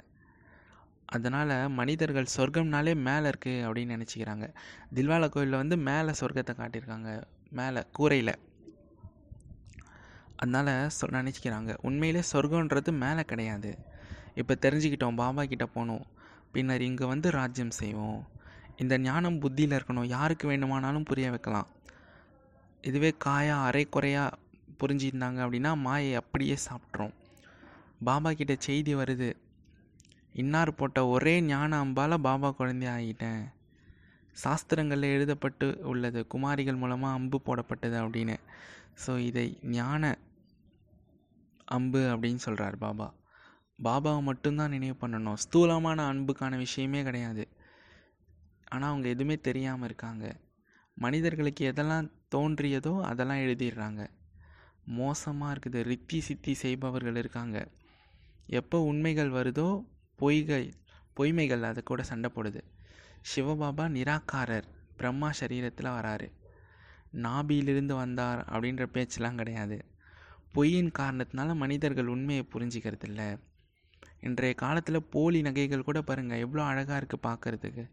அதனால் 1.05 1.69
மனிதர்கள் 1.69 2.33
சொர்க்கம்னாலே 2.37 2.95
மேலே 2.95 3.29
இருக்குது 3.29 3.63
அப்படின்னு 3.67 3.95
நினச்சிக்கிறாங்க. 3.95 4.53
தில்வாலா 4.95 5.29
கோயிலில் 5.29 5.55
வந்து 5.55 5.77
மேலே 5.77 6.11
சொர்க்கத்தை 6.19 6.53
காட்டியிருக்காங்க. 6.61 7.23
மேலே 7.49 7.83
கூரையில். 7.91 8.35
அதனால் 10.35 10.89
சொ 11.01 11.07
நினச்சிக்கிறாங்க. 11.09 11.77
உண்மையிலே 11.81 12.21
சொர்க்கன்றது 12.31 12.91
மேலே 12.91 13.23
கிடையாது. 13.23 13.77
இப்போ 14.35 14.57
தெரிஞ்சுக்கிட்டோம் 14.61 15.15
பாபா 15.15 15.45
கிட்டே 15.45 15.65
போகணும் 15.65 16.05
பின்னர் 16.51 16.81
இங்கே 16.81 17.05
வந்து 17.05 17.31
ராஜ்யம் 17.31 17.71
செய்வோம். 17.71 18.27
இந்த 18.77 18.97
ஞானம் 18.97 19.39
புத்தியில் 19.39 19.77
இருக்கணும். 19.77 20.03
யாருக்கு 20.03 20.47
வேண்டுமானாலும் 20.47 21.03
புரிய 21.03 21.29
வைக்கலாம். 21.29 21.67
இதுவே 22.81 23.15
காயா 23.25 23.55
அரை 23.63 23.85
குறையாக 23.85 24.37
புரிஞ்சிருந்தாங்க 24.83 25.39
அப்படின்னா 25.45 25.75
மாயை 25.75 26.15
அப்படியே 26.15 26.57
சாப்பிட்றோம் 26.69 27.13
பாபா 28.03 28.31
கிட்ட 28.31 28.55
செய்தி 28.59 28.95
வருது. 28.95 29.33
இன்னார் 30.41 30.77
போட்ட 30.79 30.99
ஒரே 31.07 31.33
ஞான 31.41 31.77
அம்பால் 31.83 32.23
பாபா 32.27 32.49
குழந்தை 32.51 32.87
ஆகிட்டேன். 32.95 33.43
சாஸ்திரங்களில் 34.43 35.13
எழுதப்பட்டு 35.15 35.67
உள்ளது. 35.91 36.21
குமாரிகள் 36.27 36.81
மூலமாக 36.81 37.17
அம்பு 37.19 37.37
போடப்பட்டது 37.47 37.97
அப்படின்னு. 38.03 38.35
ஸோ 39.03 39.11
இதை 39.29 39.45
ஞான 39.77 40.03
அம்பு 41.77 42.01
அப்படின்னு 42.13 42.41
சொல்கிறார் 42.47 42.77
பாபா. 42.77 43.07
பாபாவை 43.83 44.21
மட்டும்தான் 44.21 44.73
நினைவு 44.75 44.97
பண்ணணும். 45.01 45.39
ஸ்தூலமான 45.45 45.99
அன்புக்கான 46.11 46.57
விஷயமே 46.57 47.03
கிடையாது. 47.03 47.45
ஆனால் 48.73 48.89
அவங்க 48.89 49.07
எதுவுமே 49.07 49.35
தெரியாமல் 49.47 49.87
இருக்காங்க. 49.87 50.25
மனிதர்களுக்கு 50.97 51.63
எதெல்லாம் 51.71 52.11
தோன்றியதோ 52.35 52.93
அதெல்லாம் 53.09 53.41
எழுதிடுறாங்க. 53.45 54.03
மோசமாக 54.99 55.53
இருக்குது. 55.53 55.79
ரித்தி 55.91 56.19
சித்தி 56.19 56.53
செய்பவர்கள் 56.53 57.15
இருக்காங்க. 57.15 57.57
எப்போ 58.59 58.77
உண்மைகள் 58.91 59.31
வருதோ 59.31 59.69
பொய்கள் 60.19 60.67
பொய்மைகள் 61.17 61.67
அது 61.69 61.81
கூட 61.83 62.01
சண்டை 62.03 62.29
போடுது. 62.35 62.61
சிவபாபா 63.29 63.85
நிராகாரர் 63.97 64.67
பிரம்மா 64.99 65.29
சரீரத்தில் 65.39 65.95
வராரு. 65.97 66.27
நாபியிலிருந்து 67.25 67.93
வந்தார் 68.03 68.41
அப்படின்ற 68.53 68.85
பேச்செலாம் 68.95 69.39
கிடையாது. 69.41 69.77
பொய்யின் 70.55 70.91
காரணத்தினால 70.99 71.55
மனிதர்கள் 71.63 72.11
உண்மையை 72.15 72.43
புரிஞ்சிக்கிறது 72.53 73.07
இல்லை 73.09 73.27
இன்றைய 74.27 74.53
காலத்தில் 74.61 75.07
போலி 75.13 75.39
நகைகள் 75.41 75.87
கூட 75.87 75.99
பாருங்கள் 76.01 76.41
எவ்வளோ 76.43 76.63
அழகாக 76.63 76.99
இருக்குது 77.01 77.25
பார்க்குறதுக்கு 77.27 77.83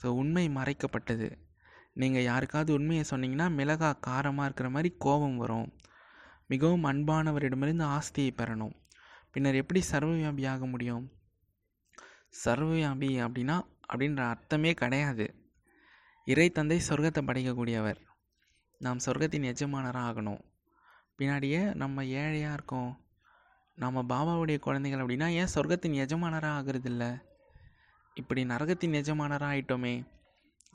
ஸோ 0.00 0.06
உண்மை 0.20 0.44
மறைக்கப்பட்டது. 0.56 1.28
நீங்கள் 2.00 2.26
யாருக்காவது 2.30 2.70
உண்மையை 2.78 3.04
சொன்னீங்கன்னா 3.10 3.46
மிளகா 3.58 3.90
காரமாக 4.06 4.46
இருக்கிற 4.48 4.68
மாதிரி 4.70 4.90
கோபம் 5.04 5.38
வரும். 5.42 5.68
மிகவும் 6.52 6.84
அன்பானவரிடமிருந்து 6.84 7.84
ஆஸ்தியை 7.96 8.32
பெறணும். 8.40 8.74
பின்னர் 9.32 9.60
எப்படி 9.62 9.80
சர்வவியாபியாக 9.92 10.66
முடியும்? 10.72 11.04
சர்வவியாபி 12.32 13.10
அப்படின்னா 13.26 13.56
அப்படின்ற 13.92 14.20
அர்த்தமே 14.28 14.72
கிடையாது. 14.72 15.26
இறை 16.24 16.50
தந்தை 16.50 16.80
சொர்க்கத்தை 16.88 17.22
படைக்கக்கூடியவர். 17.22 18.00
நாம் 18.78 18.98
சொர்க்கத்தின் 19.06 19.44
எஜமானராக 19.44 20.06
ஆகணும். 20.08 20.40
பின்னாடியே 21.18 21.74
நம்ம 21.74 22.04
ஏழையாக 22.04 22.54
இருக்கோம். 22.54 23.04
நம்ம 23.74 24.02
பாபாவுடைய 24.02 24.58
குழந்தைகள் 24.58 25.00
அப்படின்னா 25.00 25.28
ஏன் 25.28 25.52
சொர்க்கத்தின் 25.54 25.94
எஜமானராக 25.94 26.58
ஆகுறதில்ல? 26.60 27.22
இப்படி 28.14 28.44
நரகத்தின் 28.44 28.92
எஜமானராக 28.92 29.54
ஆயிட்டோமே. 29.54 30.06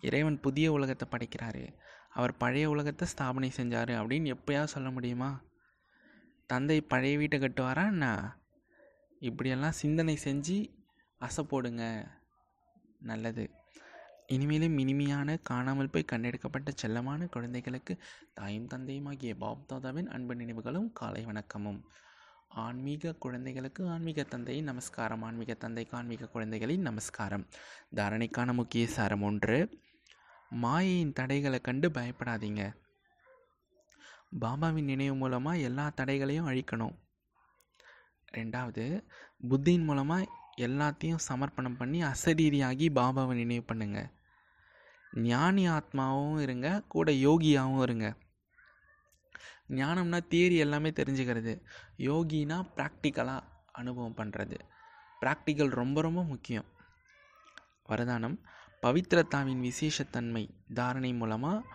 இறைவன் 0.01 0.39
புதிய 0.39 0.71
உலகத்தை 0.71 1.07
படைக்கிறாரு. 1.11 1.73
அவர் 2.09 2.37
பழைய 2.37 2.69
உலகத்தை 2.69 3.07
ஸ்தாபனை 3.07 3.49
செஞ்சார் 3.57 3.91
அப்படின்னு 4.01 4.35
எப்போயாவது 4.35 4.73
சொல்ல 4.75 4.89
முடியுமா? 4.91 5.41
தந்தை 6.45 6.81
பழைய 6.81 7.17
வீட்டை 7.17 7.39
கட்டுவாரா 7.39 7.85
என்ன? 7.85 8.05
இப்படியெல்லாம் 9.19 9.71
சிந்தனை 9.71 10.19
செஞ்சு 10.23 10.57
அசை 11.21 11.43
போடுங்க. 11.43 12.07
நல்லது. 12.99 13.49
இனிமேலும் 14.27 14.77
இனிமையான 14.77 15.37
காணாமல் 15.37 15.89
போய் 15.89 16.05
கண்டெடுக்கப்பட்ட 16.11 16.71
செல்லமான 16.81 17.29
குழந்தைகளுக்கு 17.29 17.97
தாயும் 18.33 18.67
தந்தையுமாகிய 18.67 19.35
பாப் 19.35 19.73
தாதாவின் 19.73 20.07
அன்பு 20.07 20.35
நினைவுகளும் 20.35 20.91
காலை 20.93 21.25
வணக்கமும். 21.25 21.81
ஆன்மீக 22.49 23.13
குழந்தைகளுக்கு 23.13 23.89
ஆன்மீக 23.89 24.23
தந்தையின் 24.23 24.63
நமஸ்காரம். 24.63 25.21
ஆன்மீக 25.21 25.53
தந்தைக்கு 25.53 25.97
ஆன்மீக 25.97 26.27
குழந்தைகளின் 26.27 26.81
நமஸ்காரம். 26.81 27.47
தாரணைக்கான 27.95 28.53
முக்கிய 28.53 28.87
சாரம் 28.87 29.21
ஒன்று 29.21 29.79
மாயையின் 30.49 31.13
தடைகளை 31.13 31.59
கண்டு 31.59 31.89
பயப்படாதீங்க. 31.89 32.73
பாபாவின் 34.41 34.83
நினைவு 34.83 35.15
மூலமாக 35.15 35.57
எல்லா 35.57 35.89
தடைகளையும் 35.89 36.47
அழிக்கணும். 36.47 36.95
ரெண்டாவது 38.37 39.03
புத்தியின் 39.49 39.83
மூலமாக 39.83 40.39
எல்லாத்தையும் 40.67 41.23
சமர்ப்பணம் 41.29 41.77
பண்ணி 41.77 41.99
அசரீரியாகி 42.03 42.87
பாபாவை 42.97 43.33
நினைவு 43.41 43.63
பண்ணுங்க. 43.63 43.99
ஞானி 45.29 45.63
ஆத்மாவும் 45.67 46.39
இருங்க 46.39 46.67
கூட 46.87 47.11
யோகியாகவும் 47.11 47.81
இருங்க. 47.81 48.07
ஞானம்னா 49.79 50.19
தியரி 50.31 50.55
எல்லாமே 50.65 50.89
தெரிஞ்சுக்கிறது. 50.99 51.53
யோகினா 52.07 52.57
ப்ராக்டிக்கலாக 52.75 53.47
அனுபவம் 53.71 54.17
பண்ணுறது 54.17 54.57
ப்ராக்டிக்கல் 55.21 55.71
ரொம்ப 55.81 55.97
ரொம்ப 56.01 56.21
முக்கியம். 56.23 56.67
வரதானம் 57.89 58.37
பவித்ரதாவின் 58.83 59.61
விசேஷத்தன்மை 59.67 60.43
தாரணை 60.73 61.11
மூலமாக 61.13 61.65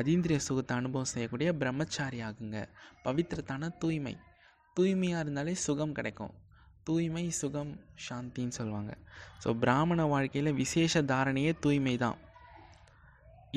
அதீந்திரிய 0.00 0.38
சுகத்தை 0.46 0.74
அனுபவம் 0.80 1.12
செய்யக்கூடிய 1.12 1.48
பிரம்மச்சாரி 1.60 2.20
ஆகுங்க 2.28 2.58
பவித்திரத்தான 3.04 3.68
தூய்மை. 3.82 4.14
தூய்மையாக 4.76 5.22
இருந்தாலே 5.24 5.54
சுகம் 5.66 5.96
கிடைக்கும். 5.98 6.32
தூய்மை 6.86 7.24
சுகம் 7.40 7.72
சாந்தின்னு 8.06 8.56
சொல்லுவாங்க. 8.58 8.92
ஸோ 9.42 9.48
பிராமண 9.62 10.04
வாழ்க்கையில் 10.12 10.58
விசேஷ 10.62 11.02
தாரணையே 11.12 11.52
தூய்மை 11.64 11.96
தான். 12.04 12.18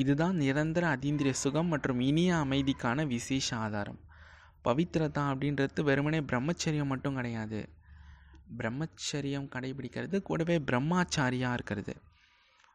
இதுதான் 0.02 0.36
நிரந்தர 0.42 0.84
அதீந்திரிய 0.96 1.34
சுகம் 1.44 1.70
மற்றும் 1.74 2.00
இனிய 2.00 2.30
அமைதிக்கான 2.44 3.06
விசேஷ 3.06 3.48
ஆதாரம். 3.66 4.00
பவித்திரதா 4.64 5.24
அப்படின்றது 5.32 5.82
வெறுமனே 5.88 6.20
பிரம்மச்சரியம் 6.30 6.92
மட்டும் 6.92 7.16
கிடையாது. 7.18 7.60
பிரம்மச்சரியம் 8.58 9.48
கடைபிடிக்கிறது 9.54 10.16
கூடவே 10.22 10.56
பிரம்மாச்சாரியாக 10.70 11.56
இருக்கிறது. 11.58 11.94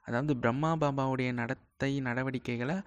அதாவது 0.06 0.34
பிரம்மா 0.44 0.72
பாபாவுடைய 0.82 1.32
நடத்தை 1.42 1.92
நடவடிக்கைகளை 2.08 2.78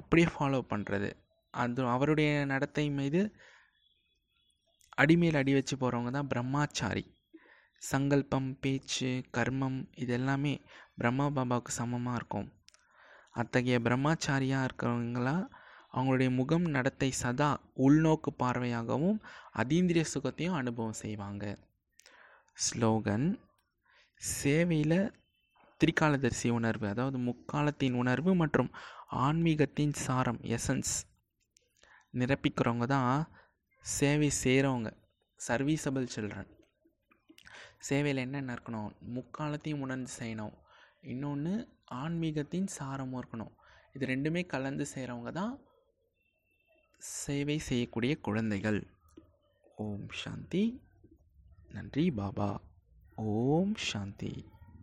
அப்படியே 0.00 0.28
ஃபாலோ 0.34 0.60
பண்ணுறது 0.72 1.10
அது 1.54 1.86
அவருடைய 1.94 2.30
நடத்தை 2.44 2.84
மீது 2.98 3.20
அடிமேல் 5.00 5.38
அடி 5.40 5.52
வச்சு 5.56 5.74
போகிறவங்க 5.76 6.10
தான் 6.16 6.30
பிரம்மாச்சாரி. 6.32 7.04
சங்கல்பம் 7.82 8.48
பேச்சு 8.64 9.10
கர்மம் 9.36 9.78
இது 10.02 10.12
எல்லாமே 10.18 10.54
பிரம்மா 11.00 11.26
பாபாவுக்கு 11.36 11.72
சமமாக 11.80 12.18
இருக்கும். 12.20 12.48
அத்தகைய 13.40 13.76
பிரம்மாச்சாரியாக 13.86 14.66
இருக்கிறவங்களா 14.68 15.36
அவங்களுடைய 15.94 16.30
முகம் 16.38 16.66
நடத்தை 16.74 17.10
சதா 17.22 17.50
உள்நோக்கு 17.86 18.30
பார்வையாகவும் 18.42 19.18
அதீந்திரிய 19.62 20.04
சுகத்தையும் 20.14 20.58
அனுபவம் 20.60 21.00
செய்வாங்க. 21.04 21.44
ஸ்லோகன் 22.66 23.26
சேவையில் 24.20 25.00
திரிகாலதரிசி 25.80 26.48
உணர்வு 26.58 26.86
அதாவது 26.92 27.18
முக்காலத்தின் 27.28 27.94
உணர்வு 28.02 28.30
மற்றும் 28.42 28.70
ஆன்மீகத்தின் 29.26 29.94
சாரம் 30.04 30.40
எசன்ஸ் 30.56 30.94
நிரப்பிக்கிறவங்க 32.14 32.86
தான் 32.96 33.14
சேவை 33.80 34.30
செய்கிறவங்க 34.44 34.96
சர்வீசபிள் 35.48 36.06
சில்ட்ரன் 36.14 36.58
சேவையில் 37.78 38.22
என்னென்ன 38.22 38.54
இருக்கணும்? 38.54 38.92
முக்காலத்தையும் 39.14 39.80
உணர்ந்து 39.80 40.10
செய்யணும். 40.18 40.52
இன்னொன்று 41.00 41.68
ஆன்மீகத்தின் 41.94 42.66
சாரமும் 42.78 43.20
இருக்கணும். 43.20 43.52
இது 43.92 44.06
ரெண்டுமே 44.06 44.46
கலந்து 44.46 44.86
செய்கிறவங்க 44.94 45.32
தான் 45.32 45.60
சேவை 46.98 47.58
செய்யக்கூடிய 47.58 48.16
குழந்தைகள். 48.16 48.86
ஓம் 49.76 50.08
சாந்தி. 50.12 50.82
நன்றி 51.68 52.10
பாபா. 52.10 52.60
ஓம் 53.14 53.74
சாந்தி. 53.76 54.50